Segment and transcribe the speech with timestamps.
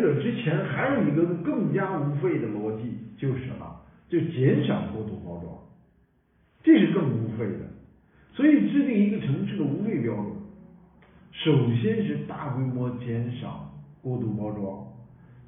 [0.00, 3.66] 这之前还有一个更加无费的逻辑，就是什么？
[4.08, 5.54] 就减少过度包装，
[6.64, 7.60] 这是更无费的。
[8.32, 10.26] 所以制定一个城市的无费标准，
[11.32, 14.84] 首先是大规模减少过度包装，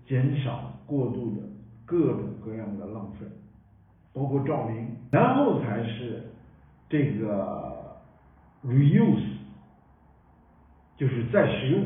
[0.06, 1.42] 减少过度的
[1.84, 3.26] 各种各样的浪费，
[4.12, 6.22] 包括照明，然后才是
[6.88, 7.96] 这个
[8.64, 9.24] reuse，
[10.96, 11.84] 就是再使用，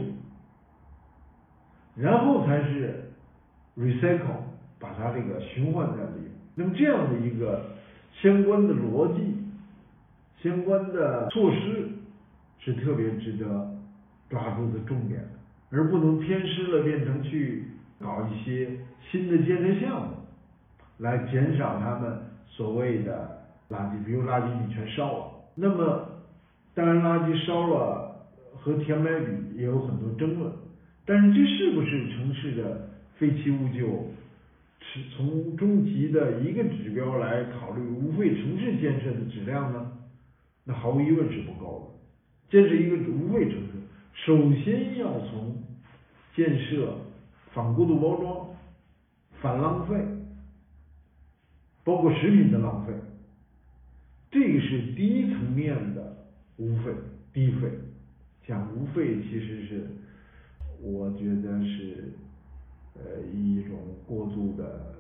[1.97, 3.11] 然后才是
[3.77, 4.45] recycle，
[4.79, 6.31] 把它这个循环再利用。
[6.55, 7.65] 那么这样的一个
[8.21, 9.35] 相关的逻辑。
[10.43, 11.89] 相关的措施
[12.61, 13.75] 是特别值得
[14.29, 15.25] 抓住的重点，
[15.71, 17.65] 而不能偏失了变成去
[17.99, 18.71] 搞一些
[19.11, 20.15] 新的建设项目，
[20.99, 26.07] 来减少他们所谓的垃圾，比如垃圾你全烧了，那么
[26.75, 30.53] 当然垃圾烧了和填埋比也有很多争论，
[31.07, 34.11] 但是这是不是城市的废弃物就
[34.81, 39.93] 是从终极的一个指标来考虑无废城市建设的质量呢？
[40.65, 41.95] 那毫无疑问是不够
[42.51, 42.51] 的。
[42.51, 45.63] 建设一个无废城市，首先要从
[46.35, 46.99] 建设
[47.53, 48.49] 反过度包装、
[49.41, 49.97] 反浪费，
[51.85, 52.93] 包括食品的浪费，
[54.31, 56.17] 这个是第一层面的
[56.57, 56.93] 无废、
[57.33, 57.71] 低废。
[58.47, 59.87] 讲无废其实是，
[60.81, 62.13] 我觉得是
[62.95, 64.97] 呃一种过度的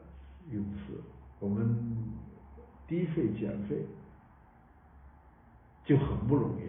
[0.51, 1.01] 用词。
[1.41, 1.77] 我们
[2.87, 3.87] 低费减费。
[5.87, 6.66] 就很不容易。